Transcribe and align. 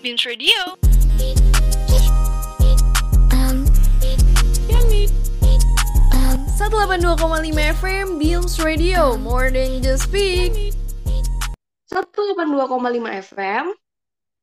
Beams 0.00 0.24
Radio. 0.24 0.80
Satu 6.56 6.72
delapan 6.72 7.04
dua 7.04 7.20
koma 7.20 7.36
lima 7.44 7.68
FM 7.76 8.16
Beams 8.16 8.56
Radio, 8.64 9.20
more 9.20 9.52
than 9.52 9.84
just 9.84 10.08
speak. 10.08 10.72
182,5 11.92 12.16
FM 13.28 13.76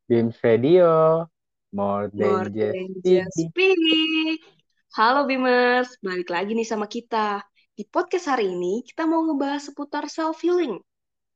Beams 0.06 0.38
Radio, 0.46 1.26
more 1.74 2.06
than 2.14 2.30
More 2.30 2.46
just 2.54 2.78
than 2.78 2.90
just 3.02 3.34
speak. 3.34 4.46
Halo 4.94 5.26
Bimers, 5.26 5.90
balik 6.06 6.30
lagi 6.30 6.54
nih 6.54 6.70
sama 6.70 6.86
kita. 6.86 7.42
Di 7.74 7.82
podcast 7.90 8.30
hari 8.30 8.54
ini 8.54 8.86
kita 8.86 9.10
mau 9.10 9.26
ngebahas 9.26 9.74
seputar 9.74 10.06
self 10.06 10.38
healing. 10.46 10.78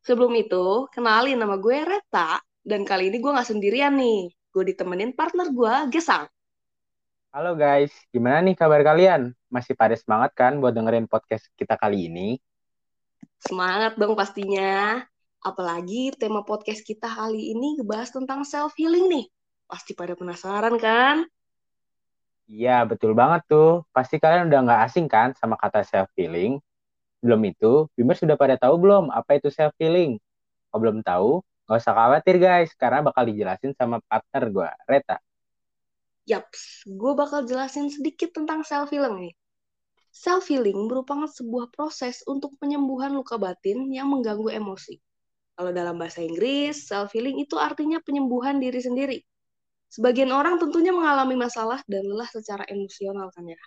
Sebelum 0.05 0.29
itu, 0.38 0.85
kenalin 0.93 1.41
nama 1.41 1.57
gue 1.57 1.77
Reta 1.89 2.38
dan 2.62 2.86
kali 2.86 3.09
ini 3.09 3.18
gue 3.18 3.32
nggak 3.34 3.50
sendirian 3.50 3.98
nih. 3.98 4.30
Gue 4.51 4.64
ditemenin 4.68 5.18
partner 5.18 5.50
gue, 5.50 5.74
Gesang. 5.89 6.29
Halo 7.32 7.56
guys, 7.56 7.96
gimana 8.11 8.43
nih 8.43 8.56
kabar 8.60 8.83
kalian? 8.83 9.32
Masih 9.47 9.71
pada 9.74 9.96
semangat 9.96 10.36
kan 10.36 10.60
buat 10.60 10.75
dengerin 10.75 11.07
podcast 11.07 11.47
kita 11.55 11.79
kali 11.79 12.11
ini? 12.11 12.38
Semangat 13.39 13.96
dong 13.96 14.14
pastinya. 14.14 15.02
Apalagi 15.42 16.14
tema 16.19 16.46
podcast 16.46 16.86
kita 16.86 17.07
kali 17.07 17.55
ini 17.55 17.79
ngebahas 17.79 18.14
tentang 18.14 18.46
self 18.46 18.75
healing 18.78 19.10
nih. 19.10 19.25
Pasti 19.66 19.96
pada 19.96 20.14
penasaran 20.14 20.75
kan? 20.78 21.24
Iya, 22.52 22.83
betul 22.83 23.16
banget 23.16 23.47
tuh. 23.47 23.88
Pasti 23.96 24.19
kalian 24.19 24.52
udah 24.52 24.60
nggak 24.68 24.82
asing 24.91 25.07
kan 25.07 25.32
sama 25.39 25.55
kata 25.55 25.88
self-healing? 25.88 26.60
Belum 27.24 27.39
itu, 27.47 27.88
Bimers 27.96 28.19
sudah 28.19 28.36
pada 28.36 28.60
tahu 28.60 28.75
belum 28.75 29.07
apa 29.07 29.39
itu 29.39 29.47
self-healing? 29.47 30.19
Kalau 30.68 30.80
belum 30.83 31.00
tahu, 31.00 31.39
nggak 31.71 31.88
usah 31.88 31.96
khawatir 31.96 32.36
guys, 32.36 32.75
karena 32.75 33.00
bakal 33.00 33.23
dijelasin 33.23 33.72
sama 33.80 34.03
partner 34.03 34.44
gue, 34.52 34.70
Reta. 34.92 35.17
Yaps, 36.28 36.83
gue 36.83 37.13
bakal 37.16 37.47
jelasin 37.47 37.88
sedikit 37.88 38.36
tentang 38.36 38.67
self-healing 38.67 39.31
nih. 39.31 39.33
Self-healing 40.11 40.91
merupakan 40.91 41.31
sebuah 41.31 41.72
proses 41.72 42.28
untuk 42.28 42.59
penyembuhan 42.59 43.16
luka 43.16 43.39
batin 43.39 43.88
yang 43.88 44.11
mengganggu 44.11 44.52
emosi. 44.52 45.00
Kalau 45.55 45.72
dalam 45.72 45.95
bahasa 45.95 46.19
Inggris, 46.19 46.91
self-healing 46.91 47.39
itu 47.39 47.55
artinya 47.55 48.03
penyembuhan 48.03 48.59
diri 48.59 48.83
sendiri. 48.83 49.23
Sebagian 49.88 50.35
orang 50.35 50.59
tentunya 50.59 50.91
mengalami 50.91 51.39
masalah 51.39 51.80
dan 51.88 52.03
lelah 52.03 52.28
secara 52.28 52.67
emosional 52.67 53.31
kan 53.31 53.47
ya. 53.47 53.61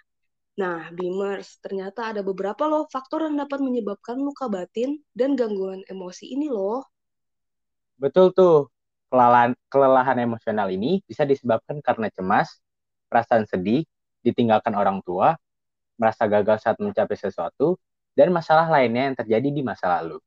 Nah, 0.61 0.93
Beamers, 0.93 1.59
ternyata 1.59 2.13
ada 2.15 2.21
beberapa 2.21 2.69
loh 2.69 2.87
faktor 2.87 3.27
yang 3.27 3.41
dapat 3.41 3.65
menyebabkan 3.65 4.21
luka 4.21 4.47
batin 4.53 5.01
dan 5.17 5.35
gangguan 5.35 5.81
emosi 5.89 6.31
ini 6.31 6.53
loh. 6.53 6.94
Betul 8.05 8.37
tuh, 8.37 8.69
kelelahan, 9.09 9.57
kelelahan 9.73 10.21
emosional 10.21 10.69
ini 10.69 11.01
bisa 11.09 11.25
disebabkan 11.25 11.81
karena 11.81 12.13
cemas, 12.13 12.61
perasaan 13.09 13.49
sedih, 13.49 13.89
ditinggalkan 14.21 14.77
orang 14.77 15.01
tua, 15.01 15.41
merasa 15.97 16.29
gagal 16.29 16.61
saat 16.61 16.77
mencapai 16.85 17.17
sesuatu, 17.17 17.81
dan 18.13 18.29
masalah 18.29 18.69
lainnya 18.69 19.09
yang 19.09 19.17
terjadi 19.17 19.49
di 19.49 19.63
masa 19.65 19.89
lalu. 19.89 20.21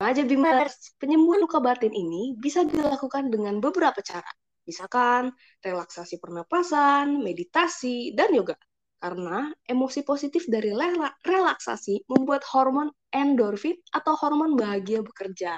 aja 0.00 0.24
Bimers, 0.24 0.96
penyembuhan 0.96 1.44
luka 1.44 1.60
batin 1.60 1.92
ini 1.92 2.32
bisa 2.40 2.64
dilakukan 2.64 3.28
dengan 3.28 3.60
beberapa 3.60 4.00
cara. 4.00 4.32
Misalkan 4.64 5.28
relaksasi 5.60 6.16
pernapasan, 6.16 7.20
meditasi, 7.20 8.16
dan 8.16 8.32
yoga. 8.32 8.56
Karena 9.00 9.48
emosi 9.64 10.04
positif 10.04 10.44
dari 10.44 10.76
rela- 10.76 11.16
relaksasi 11.24 12.04
membuat 12.04 12.44
hormon 12.52 12.92
endorfin 13.08 13.80
atau 13.96 14.12
hormon 14.12 14.60
bahagia 14.60 15.00
bekerja. 15.00 15.56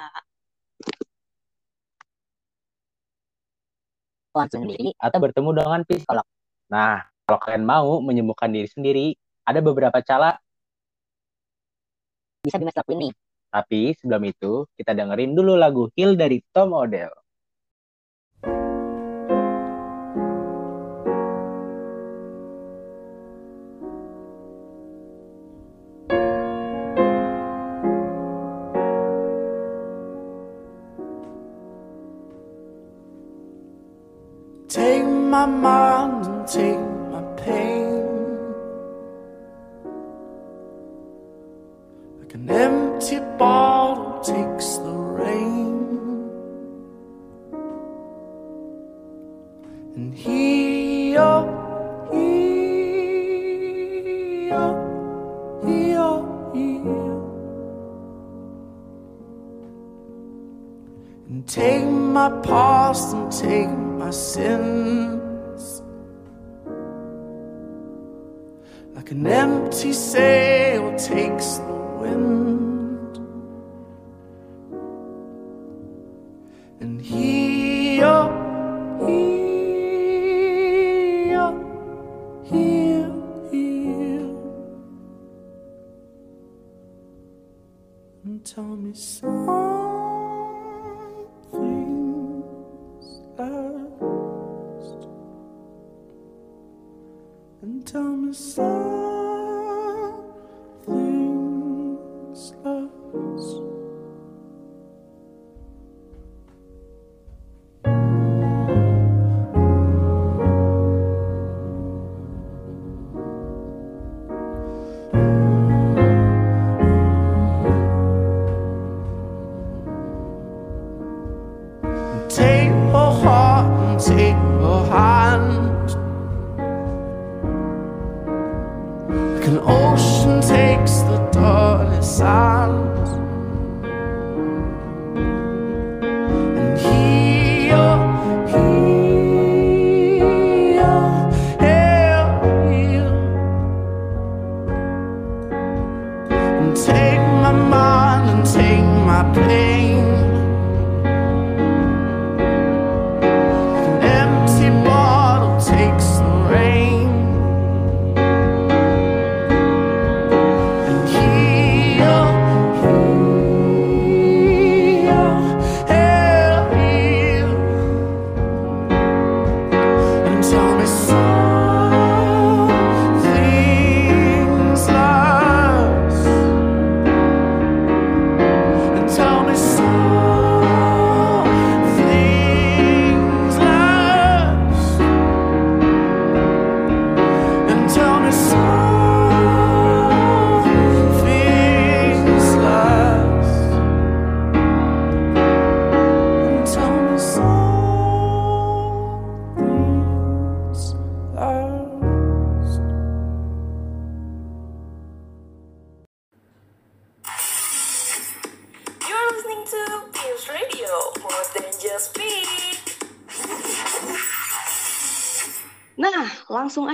langsung 4.33 4.65
sendiri 4.65 4.97
atau 4.97 5.19
bertemu 5.21 5.51
dengan 5.53 5.81
psikolog. 5.85 6.27
Nah, 6.73 7.05
kalau 7.29 7.39
kalian 7.45 7.65
mau 7.69 8.01
menyembuhkan 8.01 8.49
diri 8.49 8.69
sendiri, 8.69 9.07
ada 9.45 9.61
beberapa 9.61 10.01
cara. 10.01 10.41
bisa 12.43 12.59
Bimas 12.59 12.75
lakuin 12.75 13.07
nih. 13.07 13.13
Tapi 13.53 13.81
sebelum 14.01 14.23
itu, 14.27 14.67
kita 14.75 14.97
dengerin 14.97 15.37
dulu 15.37 15.55
lagu 15.55 15.87
Heal 15.95 16.19
dari 16.19 16.43
Tom 16.51 16.75
Odell. 16.75 17.22
My 35.47 35.49
mind 35.49 36.27
and 36.27 36.47
take 36.47 36.79
my 37.11 37.23
pain. 37.43 38.07
Like 42.21 42.35
an 42.35 42.49
empty 42.49 43.19
bottle 43.39 44.21
takes 44.21 44.77
the 44.77 44.93
rain. 44.93 45.79
And 49.97 50.15
heal, 50.15 51.41
heal, 52.13 53.43
heal, 55.67 56.53
heal. 56.55 57.19
And 61.29 61.49
take 61.49 61.85
my 61.85 62.31
past 62.43 63.13
and 63.15 63.33
take 63.33 63.71
my 63.99 64.11
sins 64.11 65.22
an 69.13 69.27
empty 69.27 69.93
sail 69.93 70.97
takes 70.97 71.59
the 71.59 71.75
wind. 72.01 73.19
And 76.81 76.99
heal, 76.99 78.05
oh, 78.07 79.07
heal, 79.07 79.53
oh, 81.43 81.55
heal, 82.51 83.13
heal 83.51 84.31
And 88.25 88.43
tell 88.47 88.65
me 88.65 88.95
something's 88.95 89.62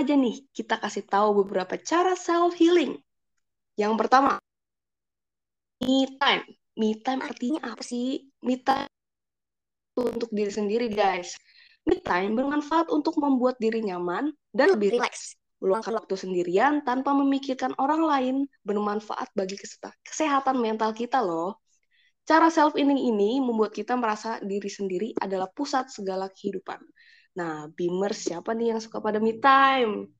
aja 0.08 0.16
nih 0.16 0.40
kita 0.56 0.80
kasih 0.80 1.04
tahu 1.04 1.44
beberapa 1.44 1.76
cara 1.76 2.16
self 2.16 2.56
healing. 2.56 2.96
Yang 3.76 3.92
pertama, 4.00 4.40
me 5.84 6.08
time. 6.16 6.48
Me 6.80 6.96
time 6.96 7.20
artinya 7.28 7.76
apa 7.76 7.84
sih? 7.84 8.24
Me 8.40 8.56
time 8.56 8.88
untuk 10.00 10.32
diri 10.32 10.48
sendiri, 10.48 10.88
guys. 10.88 11.36
Me 11.84 12.00
time 12.00 12.32
bermanfaat 12.40 12.88
untuk 12.88 13.20
membuat 13.20 13.60
diri 13.60 13.84
nyaman 13.84 14.32
dan 14.48 14.72
lebih 14.72 14.96
rileks. 14.96 15.36
Meluangkan 15.60 16.00
waktu 16.00 16.16
sendirian 16.16 16.80
tanpa 16.88 17.12
memikirkan 17.12 17.76
orang 17.76 18.00
lain 18.00 18.36
bermanfaat 18.64 19.28
bagi 19.36 19.60
kesehatan 20.08 20.56
mental 20.56 20.96
kita 20.96 21.20
loh. 21.20 21.60
Cara 22.24 22.48
self 22.48 22.72
healing 22.80 22.96
ini 22.96 23.44
membuat 23.44 23.76
kita 23.76 23.92
merasa 23.92 24.40
diri 24.40 24.72
sendiri 24.72 25.12
adalah 25.20 25.52
pusat 25.52 25.92
segala 25.92 26.32
kehidupan. 26.32 26.80
Nah, 27.38 27.70
Beamer 27.70 28.18
siapa 28.18 28.50
nih 28.50 28.74
yang 28.74 28.80
suka 28.82 28.98
pada 28.98 29.22
me 29.22 29.38
time? 29.38 30.10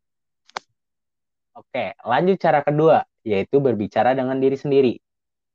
Oke, 1.59 1.99
lanjut 2.07 2.39
cara 2.39 2.63
kedua, 2.63 3.03
yaitu 3.27 3.59
berbicara 3.59 4.15
dengan 4.15 4.39
diri 4.39 4.55
sendiri. 4.55 4.95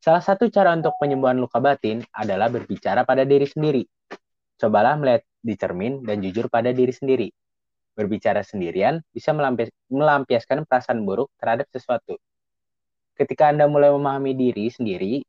Salah 0.04 0.20
satu 0.20 0.52
cara 0.52 0.76
untuk 0.76 1.00
penyembuhan 1.00 1.40
luka 1.40 1.64
batin 1.64 2.04
adalah 2.12 2.52
berbicara 2.52 3.08
pada 3.08 3.24
diri 3.24 3.48
sendiri. 3.48 3.88
Cobalah 4.60 5.00
melihat 5.00 5.24
di 5.40 5.56
cermin 5.56 6.04
dan 6.04 6.20
jujur 6.20 6.52
pada 6.52 6.76
diri 6.76 6.92
sendiri. 6.92 7.32
Berbicara 7.96 8.44
sendirian 8.44 9.00
bisa 9.16 9.32
melampiaskan 9.88 10.68
perasaan 10.68 11.08
buruk 11.08 11.32
terhadap 11.40 11.72
sesuatu. 11.72 12.20
Ketika 13.16 13.48
Anda 13.56 13.72
mulai 13.72 13.96
memahami 13.96 14.36
diri 14.36 14.68
sendiri, 14.68 15.24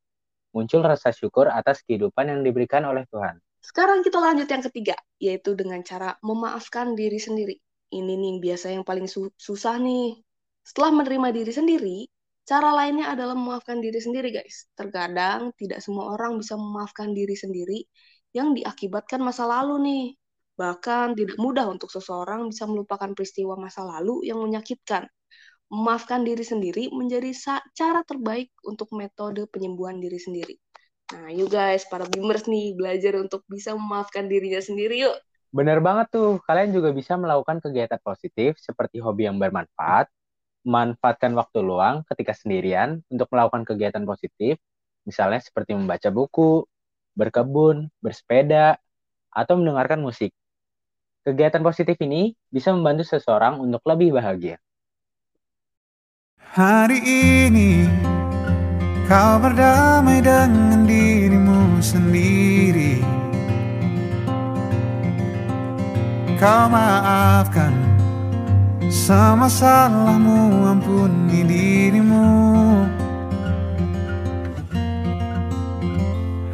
muncul 0.51 0.83
rasa 0.83 1.15
syukur 1.15 1.47
atas 1.47 1.87
kehidupan 1.87 2.27
yang 2.27 2.41
diberikan 2.43 2.83
oleh 2.83 3.07
Tuhan. 3.15 3.39
Sekarang 3.65 4.05
kita 4.05 4.21
lanjut 4.21 4.45
yang 4.45 4.61
ketiga, 4.61 4.97
yaitu 5.17 5.57
dengan 5.57 5.81
cara 5.81 6.21
memaafkan 6.21 6.93
diri 6.93 7.17
sendiri. 7.17 7.57
Ini 7.89 8.13
nih 8.13 8.35
biasa 8.45 8.77
yang 8.77 8.85
paling 8.85 9.09
su 9.09 9.33
susah 9.41 9.81
nih. 9.81 10.21
Setelah 10.61 10.91
menerima 11.01 11.29
diri 11.33 11.53
sendiri, 11.53 11.97
cara 12.45 12.77
lainnya 12.77 13.09
adalah 13.09 13.33
memaafkan 13.33 13.81
diri 13.81 13.97
sendiri, 13.97 14.29
guys. 14.37 14.69
Terkadang 14.77 15.57
tidak 15.57 15.81
semua 15.81 16.13
orang 16.13 16.37
bisa 16.37 16.61
memaafkan 16.61 17.17
diri 17.17 17.33
sendiri 17.33 17.89
yang 18.37 18.53
diakibatkan 18.53 19.25
masa 19.25 19.49
lalu 19.49 19.75
nih. 19.81 20.05
Bahkan 20.61 21.17
tidak 21.17 21.39
mudah 21.41 21.67
untuk 21.73 21.89
seseorang 21.89 22.53
bisa 22.53 22.69
melupakan 22.69 23.11
peristiwa 23.17 23.57
masa 23.57 23.81
lalu 23.83 24.29
yang 24.29 24.45
menyakitkan 24.45 25.09
memaafkan 25.73 26.23
diri 26.23 26.45
sendiri 26.45 26.93
menjadi 26.93 27.33
cara 27.73 28.05
terbaik 28.05 28.53
untuk 28.63 28.93
metode 28.93 29.49
penyembuhan 29.49 29.99
diri 29.99 30.21
sendiri. 30.21 30.55
Nah, 31.13 31.29
yuk 31.29 31.53
guys, 31.53 31.85
para 31.85 32.09
bimbers 32.09 32.49
nih, 32.49 32.73
belajar 32.73 33.21
untuk 33.21 33.45
bisa 33.45 33.77
memaafkan 33.77 34.25
dirinya 34.25 34.63
sendiri 34.65 35.05
yuk. 35.05 35.17
Bener 35.53 35.79
banget 35.85 36.11
tuh, 36.17 36.41
kalian 36.49 36.73
juga 36.73 36.91
bisa 36.97 37.21
melakukan 37.21 37.61
kegiatan 37.61 38.01
positif 38.01 38.57
seperti 38.57 39.05
hobi 39.05 39.29
yang 39.29 39.37
bermanfaat, 39.37 40.09
memanfaatkan 40.65 41.37
waktu 41.37 41.61
luang 41.61 42.09
ketika 42.09 42.33
sendirian 42.33 43.05
untuk 43.13 43.29
melakukan 43.31 43.69
kegiatan 43.69 44.03
positif, 44.09 44.57
misalnya 45.05 45.45
seperti 45.45 45.77
membaca 45.77 46.09
buku, 46.09 46.65
berkebun, 47.13 47.93
bersepeda, 48.01 48.81
atau 49.29 49.55
mendengarkan 49.61 50.01
musik. 50.01 50.33
Kegiatan 51.23 51.61
positif 51.61 52.01
ini 52.01 52.33
bisa 52.49 52.73
membantu 52.73 53.05
seseorang 53.05 53.61
untuk 53.61 53.85
lebih 53.85 54.17
bahagia. 54.17 54.57
Hari 56.55 56.99
ini 57.47 57.87
kau 59.05 59.37
berdamai 59.37 60.25
dengan 60.25 60.89
dirimu 60.89 61.81
sendiri. 61.85 63.05
Kau 66.41 66.69
maafkan 66.69 67.73
sama 68.89 69.49
salahmu 69.49 70.65
ampuni 70.65 71.41
dirimu. 71.45 72.29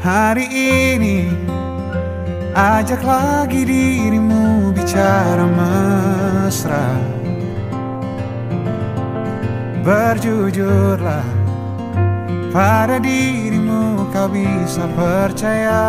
Hari 0.01 0.47
ini 0.97 1.29
ajak 2.57 3.05
lagi 3.05 3.63
dirimu 3.63 4.75
bicara 4.75 5.47
mesra. 5.47 6.89
Berjujurlah 9.81 11.40
pada 12.51 12.99
dirimu 12.99 14.11
kau 14.11 14.27
bisa 14.31 14.85
percaya. 14.99 15.87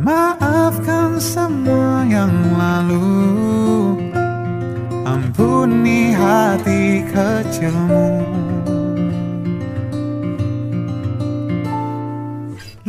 Maafkan 0.00 1.20
semua 1.20 2.04
yang 2.08 2.32
lalu. 2.56 3.08
Ampuni 5.04 6.12
hati 6.12 7.04
kecilmu. 7.08 8.40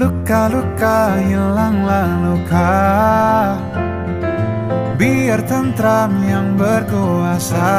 Luka-luka 0.01 1.13
hilanglah 1.22 2.10
luka 2.25 2.74
Biar 4.98 5.45
tentram 5.45 6.10
yang 6.25 6.57
berkuasa 6.57 7.69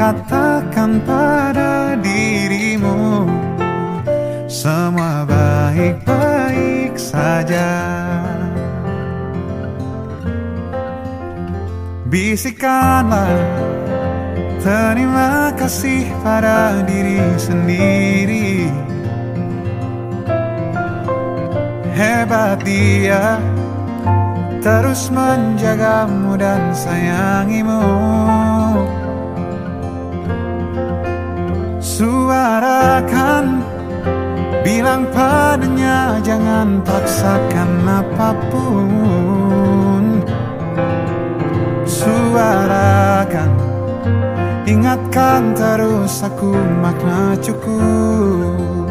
Katakan 0.00 1.04
pada 1.04 1.92
dirimu 2.00 3.28
Semua 4.48 5.28
baik-baik 5.28 6.96
saja. 6.96 7.68
Bisikanlah 12.08 13.28
Terima 14.64 15.52
kasih 15.52 16.08
pada 16.24 16.80
diri 16.88 17.20
sendiri. 17.36 18.72
Hebat 21.92 22.64
dia 22.64 23.36
Terus 24.64 25.12
menjagamu 25.12 26.40
dan 26.40 26.72
sayangimu 26.72 27.84
Suarakan 31.80 33.64
Bilang 34.60 35.08
padanya 35.10 36.20
jangan 36.20 36.84
paksakan 36.84 37.70
apa 37.88 38.30
pun. 38.52 40.04
Suarakan 41.88 43.50
Ingatkan 44.70 45.56
terus 45.58 46.22
aku 46.22 46.54
makna 46.78 47.34
cukup. 47.42 48.86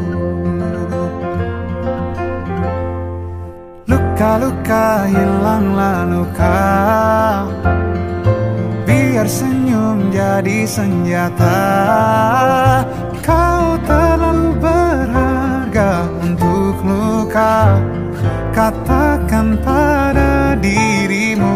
Luka-luka 3.87 5.07
hilanglah 5.07 6.03
luka 6.11 6.59
Biar 9.19 9.27
senyum 9.27 10.15
jadi 10.15 10.63
senjata 10.63 11.59
Kau 13.19 13.75
terlalu 13.83 14.55
berharga 14.63 16.07
untuk 16.23 16.79
luka. 16.87 17.83
Katakan 18.55 19.59
pada 19.59 20.55
dirimu 20.55 21.51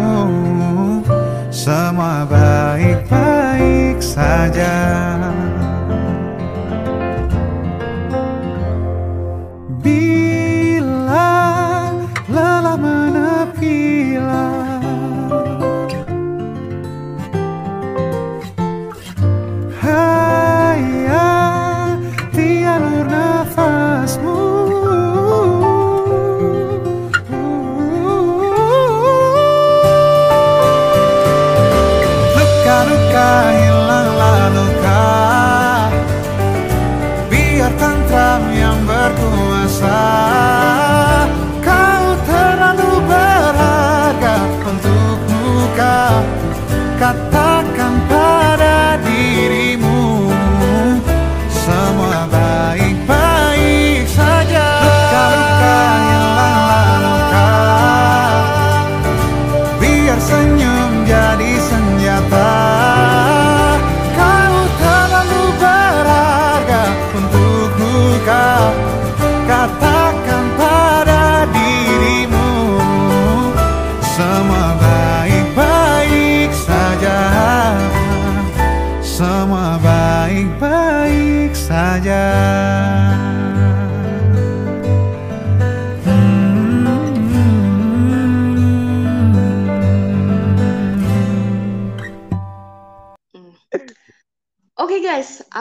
Semua 1.55 2.27
baik-baik 2.27 4.03
saja 4.03 4.92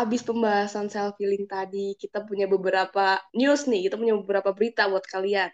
abis 0.02 0.22
pembahasan 0.26 0.86
self 0.90 1.14
healing 1.20 1.46
tadi, 1.46 1.94
kita 2.02 2.26
punya 2.28 2.46
beberapa 2.50 3.22
news 3.38 3.66
nih, 3.70 3.86
kita 3.88 3.96
punya 4.00 4.14
beberapa 4.18 4.50
berita 4.56 4.90
buat 4.90 5.06
kalian. 5.06 5.50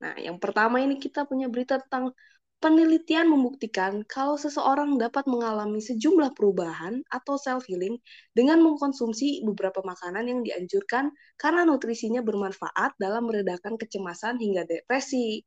Nah, 0.00 0.16
yang 0.16 0.40
pertama 0.40 0.80
ini 0.80 0.96
kita 0.96 1.28
punya 1.28 1.46
berita 1.52 1.76
tentang 1.84 2.16
penelitian 2.60 3.28
membuktikan 3.28 4.04
kalau 4.04 4.36
seseorang 4.36 5.00
dapat 5.00 5.24
mengalami 5.24 5.80
sejumlah 5.80 6.36
perubahan 6.36 7.00
atau 7.08 7.40
self 7.40 7.64
healing 7.68 7.96
dengan 8.36 8.60
mengkonsumsi 8.60 9.40
beberapa 9.48 9.80
makanan 9.80 10.28
yang 10.28 10.40
dianjurkan 10.44 11.08
karena 11.40 11.64
nutrisinya 11.64 12.20
bermanfaat 12.20 12.96
dalam 13.00 13.28
meredakan 13.28 13.80
kecemasan 13.80 14.36
hingga 14.40 14.68
depresi. 14.68 15.40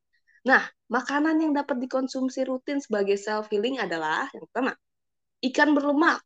Nah, 0.49 0.65
makanan 0.89 1.39
yang 1.39 1.53
dapat 1.53 1.79
dikonsumsi 1.81 2.49
rutin 2.49 2.81
sebagai 2.81 3.15
self 3.15 3.47
healing 3.53 3.77
adalah 3.77 4.27
yang 4.33 4.45
pertama, 4.49 4.73
ikan 5.45 5.69
berlemak, 5.77 6.19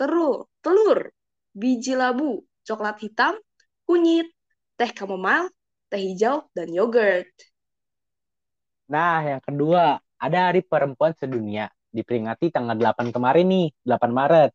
telur, 0.00 0.48
telur, 0.64 1.12
biji 1.54 1.98
labu, 1.98 2.42
coklat 2.64 2.98
hitam, 3.02 3.34
kunyit, 3.86 4.30
teh 4.78 4.90
chamomile, 4.94 5.50
teh 5.90 5.98
hijau, 5.98 6.46
dan 6.54 6.70
yogurt. 6.70 7.30
Nah, 8.90 9.22
yang 9.22 9.42
kedua, 9.42 10.02
ada 10.18 10.38
Hari 10.50 10.66
Perempuan 10.66 11.14
Sedunia. 11.14 11.70
Diperingati 11.90 12.54
tanggal 12.54 12.78
8 12.78 13.10
kemarin 13.10 13.46
nih, 13.50 13.66
8 13.82 14.10
Maret. 14.14 14.50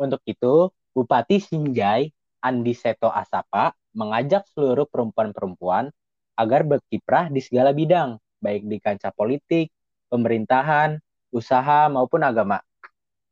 Untuk 0.00 0.20
itu, 0.24 0.72
Bupati 0.92 1.40
Sinjai, 1.40 2.12
Andi 2.40 2.72
Seto 2.72 3.12
Asapa, 3.12 3.72
mengajak 3.92 4.48
seluruh 4.52 4.88
perempuan-perempuan 4.88 5.92
agar 6.36 6.64
berkiprah 6.64 7.28
di 7.28 7.44
segala 7.44 7.76
bidang, 7.76 8.16
baik 8.40 8.64
di 8.64 8.80
kancah 8.80 9.12
politik, 9.12 9.68
pemerintahan, 10.08 10.96
usaha, 11.32 11.88
maupun 11.92 12.24
agama. 12.24 12.60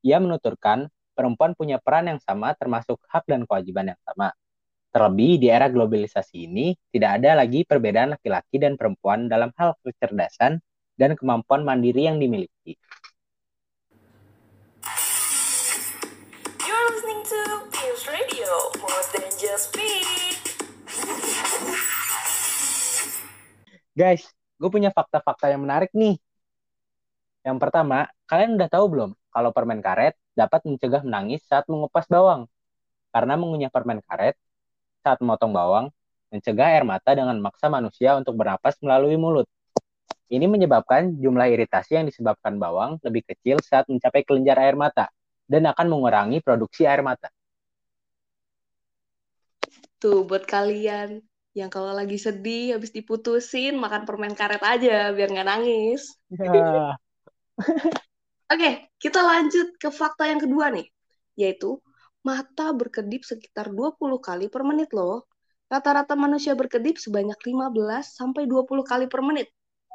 Ia 0.05 0.21
menuturkan, 0.21 0.89
perempuan 1.21 1.53
punya 1.53 1.77
peran 1.77 2.09
yang 2.09 2.17
sama 2.25 2.57
termasuk 2.57 2.97
hak 3.13 3.29
dan 3.29 3.45
kewajiban 3.45 3.93
yang 3.93 4.01
sama. 4.09 4.33
Terlebih 4.89 5.37
di 5.37 5.53
era 5.53 5.69
globalisasi 5.69 6.49
ini, 6.49 6.73
tidak 6.89 7.21
ada 7.21 7.45
lagi 7.45 7.69
perbedaan 7.69 8.17
laki-laki 8.17 8.57
dan 8.57 8.81
perempuan 8.81 9.29
dalam 9.29 9.53
hal 9.61 9.77
kecerdasan 9.85 10.65
dan 10.97 11.11
kemampuan 11.21 11.61
mandiri 11.61 12.09
yang 12.09 12.17
dimiliki. 12.17 12.81
You're 16.65 16.89
listening 16.89 17.21
to 17.29 17.41
Fuse 17.69 18.09
Radio, 18.09 18.49
more 18.81 19.05
than 19.13 19.29
just 19.37 19.77
speak. 19.77 20.41
Guys, 23.93 24.25
gue 24.57 24.71
punya 24.73 24.89
fakta-fakta 24.89 25.53
yang 25.53 25.69
menarik 25.69 25.93
nih. 25.93 26.17
Yang 27.45 27.57
pertama, 27.61 28.09
kalian 28.25 28.57
udah 28.57 28.73
tahu 28.73 28.89
belum 28.89 29.11
kalau 29.31 29.51
permen 29.55 29.81
karet 29.81 30.15
dapat 30.35 30.63
mencegah 30.67 31.03
menangis 31.07 31.43
saat 31.47 31.67
mengupas 31.71 32.07
bawang? 32.11 32.51
Karena 33.11 33.35
mengunyah 33.35 33.71
permen 33.71 34.03
karet 34.07 34.39
saat 35.03 35.19
memotong 35.19 35.51
bawang 35.51 35.87
mencegah 36.31 36.79
air 36.79 36.87
mata 36.87 37.11
dengan 37.11 37.35
maksa 37.43 37.67
manusia 37.67 38.15
untuk 38.15 38.39
bernapas 38.39 38.79
melalui 38.79 39.19
mulut. 39.19 39.51
Ini 40.31 40.47
menyebabkan 40.47 41.19
jumlah 41.19 41.51
iritasi 41.51 41.99
yang 41.99 42.07
disebabkan 42.07 42.55
bawang 42.55 43.03
lebih 43.03 43.27
kecil 43.27 43.59
saat 43.67 43.91
mencapai 43.91 44.23
kelenjar 44.23 44.63
air 44.63 44.79
mata 44.79 45.11
dan 45.51 45.67
akan 45.67 45.91
mengurangi 45.91 46.39
produksi 46.39 46.87
air 46.87 47.03
mata. 47.03 47.27
Tuh, 49.99 50.23
buat 50.23 50.47
kalian 50.47 51.19
yang 51.51 51.67
kalau 51.67 51.91
lagi 51.91 52.15
sedih, 52.15 52.79
habis 52.79 52.95
diputusin, 52.95 53.75
makan 53.75 54.07
permen 54.07 54.39
karet 54.39 54.63
aja 54.63 55.11
biar 55.11 55.29
nggak 55.35 55.49
nangis. 55.51 56.15
Ya. 56.31 56.95
Oke, 58.51 58.71
kita 59.03 59.21
lanjut 59.31 59.69
ke 59.83 59.89
fakta 59.95 60.25
yang 60.31 60.41
kedua 60.45 60.67
nih, 60.77 60.87
yaitu 61.41 61.79
mata 62.27 62.67
berkedip 62.75 63.23
sekitar 63.25 63.71
20 63.71 64.19
kali 64.19 64.47
per 64.53 64.63
menit 64.67 64.91
loh. 64.99 65.25
Rata-rata 65.71 66.19
manusia 66.19 66.53
berkedip 66.59 66.99
sebanyak 66.99 67.39
15 67.47 68.19
sampai 68.19 68.43
20 68.51 68.83
kali 68.83 69.07
per 69.07 69.23
menit. 69.23 69.49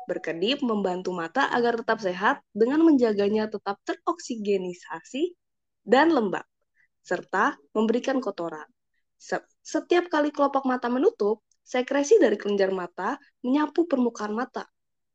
Berkedip 0.10 0.64
membantu 0.64 1.12
mata 1.12 1.52
agar 1.52 1.74
tetap 1.84 2.00
sehat 2.00 2.36
dengan 2.56 2.80
menjaganya 2.88 3.52
tetap 3.52 3.76
teroksigenisasi 3.84 5.36
dan 5.84 6.16
lembab, 6.16 6.48
serta 7.04 7.60
memberikan 7.76 8.24
kotoran. 8.24 8.68
Se- 9.20 9.44
Setiap 9.64 10.08
kali 10.08 10.32
kelopak 10.32 10.64
mata 10.64 10.88
menutup, 10.88 11.44
sekresi 11.66 12.16
dari 12.24 12.40
kelenjar 12.40 12.72
mata 12.72 13.20
menyapu 13.44 13.84
permukaan 13.92 14.32
mata, 14.32 14.64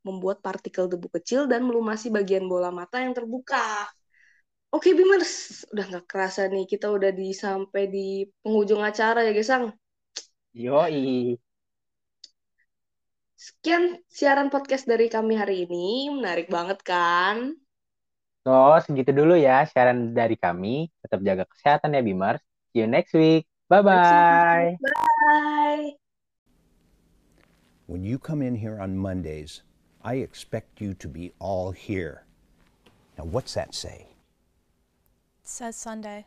membuat 0.07 0.41
partikel 0.41 0.89
debu 0.89 1.09
kecil 1.13 1.45
dan 1.51 1.65
melumasi 1.65 2.09
bagian 2.09 2.49
bola 2.49 2.73
mata 2.73 3.01
yang 3.01 3.13
terbuka. 3.13 3.89
Oke 4.71 4.95
Bimers, 4.95 5.67
udah 5.75 5.85
nggak 5.91 6.07
kerasa 6.07 6.47
nih 6.47 6.65
kita 6.71 6.95
udah 6.95 7.11
di 7.11 7.35
sampai 7.35 7.91
di 7.91 8.23
penghujung 8.41 8.81
acara 8.81 9.27
ya 9.27 9.35
Gesang. 9.35 9.75
Yoi. 10.55 11.35
Sekian 13.35 13.99
siaran 14.07 14.53
podcast 14.53 14.85
dari 14.87 15.11
kami 15.11 15.35
hari 15.35 15.65
ini, 15.67 16.13
menarik 16.13 16.47
banget 16.53 16.85
kan? 16.85 17.57
So, 18.45 18.53
segitu 18.85 19.13
dulu 19.13 19.37
ya 19.37 19.65
siaran 19.69 20.13
dari 20.17 20.37
kami. 20.37 20.89
Tetap 21.05 21.21
jaga 21.25 21.45
kesehatan 21.49 21.97
ya, 21.97 22.01
Bimers. 22.05 22.41
See 22.73 22.81
you 22.81 22.89
next 22.89 23.13
week. 23.13 23.51
Bye-bye. 23.69 24.77
Bye. 24.79 25.95
When 27.91 28.07
you 28.07 28.23
come 28.23 28.41
in 28.41 28.55
here 28.55 28.79
on 28.79 28.95
Mondays, 28.95 29.67
I 30.03 30.15
expect 30.15 30.81
you 30.81 30.95
to 30.95 31.09
be 31.09 31.33
all 31.39 31.73
here. 31.73 32.25
Now, 33.19 33.25
what's 33.25 33.55
that 33.55 33.75
say? 33.75 34.07
It 35.43 35.49
says 35.49 35.77
Sunday. 35.77 36.27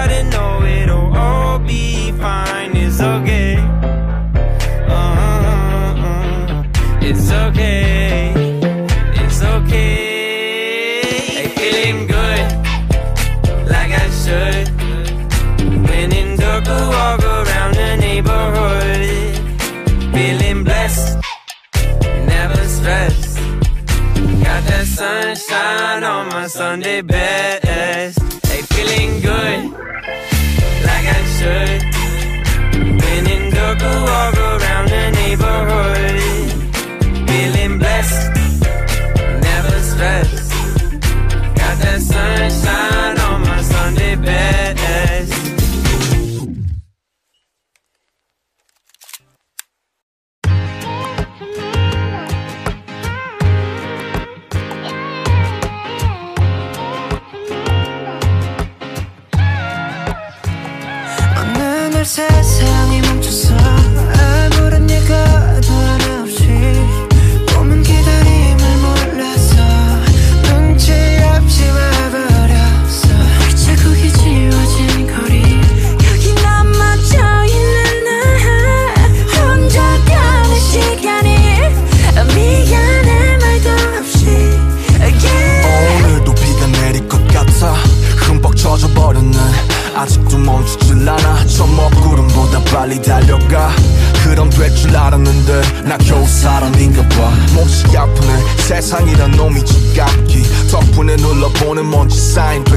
sign. 102.31 102.70